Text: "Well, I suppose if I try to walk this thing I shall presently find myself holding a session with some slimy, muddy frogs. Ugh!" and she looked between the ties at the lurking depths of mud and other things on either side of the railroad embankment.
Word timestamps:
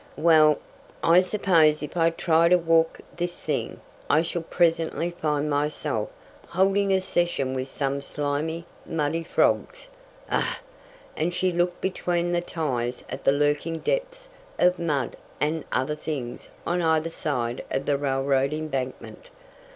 "Well, 0.17 0.57
I 1.03 1.21
suppose 1.21 1.83
if 1.83 1.95
I 1.95 2.09
try 2.09 2.49
to 2.49 2.57
walk 2.57 3.01
this 3.17 3.39
thing 3.39 3.79
I 4.09 4.23
shall 4.23 4.41
presently 4.41 5.11
find 5.11 5.47
myself 5.47 6.11
holding 6.47 6.91
a 6.91 6.99
session 6.99 7.53
with 7.53 7.67
some 7.67 8.01
slimy, 8.01 8.65
muddy 8.83 9.21
frogs. 9.21 9.91
Ugh!" 10.31 10.55
and 11.15 11.35
she 11.35 11.51
looked 11.51 11.81
between 11.81 12.31
the 12.31 12.41
ties 12.41 13.03
at 13.11 13.25
the 13.25 13.31
lurking 13.31 13.77
depths 13.77 14.27
of 14.57 14.79
mud 14.79 15.17
and 15.39 15.65
other 15.71 15.93
things 15.95 16.49
on 16.65 16.81
either 16.81 17.11
side 17.11 17.63
of 17.69 17.85
the 17.85 17.95
railroad 17.95 18.53
embankment. 18.53 19.29